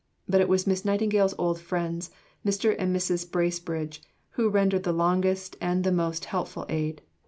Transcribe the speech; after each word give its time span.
But 0.27 0.41
it 0.41 0.49
was 0.49 0.65
Miss 0.65 0.83
Nightingale's 0.83 1.35
old 1.37 1.59
friends, 1.59 2.09
Mr. 2.43 2.75
and 2.79 2.91
Mrs. 2.95 3.31
Bracebridge, 3.31 4.01
who 4.31 4.49
rendered 4.49 4.81
the 4.81 4.91
longest 4.91 5.55
and 5.61 5.83
the 5.83 5.91
most 5.91 6.25
helpful 6.25 6.65
aid. 6.69 7.03